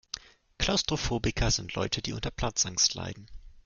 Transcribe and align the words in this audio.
Klaustrophobiker 0.57 1.51
sind 1.51 1.75
Leute, 1.75 2.01
die 2.01 2.13
unter 2.13 2.31
Platzangst 2.31 2.95
leiden. 2.95 3.29